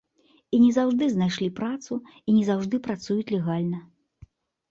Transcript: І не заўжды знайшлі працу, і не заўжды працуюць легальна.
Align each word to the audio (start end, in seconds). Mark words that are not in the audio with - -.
І 0.57 0.59
не 0.61 0.69
заўжды 0.77 1.09
знайшлі 1.09 1.49
працу, 1.59 1.97
і 2.31 2.35
не 2.37 2.41
заўжды 2.49 2.75
працуюць 2.87 3.29
легальна. 3.35 3.79